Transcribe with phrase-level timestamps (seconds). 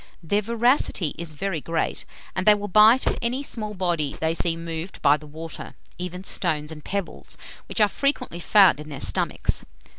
[0.23, 2.05] Their voracity is very great,
[2.35, 6.23] and they will bite at any small body they see moved by the water, even
[6.23, 9.63] stones and pebbles, which are frequently found in their stomachs.